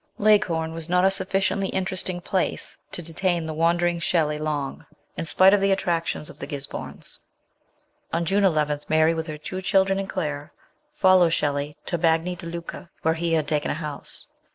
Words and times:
Leghorn 0.17 0.73
was 0.73 0.89
not 0.89 1.05
a 1.05 1.11
sufficiently 1.11 1.69
interesting 1.69 2.19
place 2.21 2.75
to 2.91 3.03
detain 3.03 3.45
the 3.45 3.53
wandering 3.53 3.99
Shelieys 3.99 4.39
long, 4.41 4.83
in 5.15 5.25
spite 5.25 5.53
of 5.53 5.61
the 5.61 5.71
attractions 5.71 6.27
of 6.27 6.39
the 6.39 6.47
Gisbornes. 6.47 7.19
On 8.11 8.25
June 8.25 8.43
11 8.43 8.79
Mary, 8.89 9.13
with 9.13 9.27
her 9.27 9.37
two 9.37 9.61
children 9.61 9.99
and 9.99 10.09
Claire, 10.09 10.51
follows 10.95 11.35
Shelley 11.35 11.75
to 11.85 11.99
Bagni 11.99 12.35
di 12.35 12.47
Lucca, 12.47 12.89
where 13.03 13.13
he 13.13 13.33
had 13.33 13.47
taken 13.47 13.69
a 13.69 13.75
house. 13.75 14.25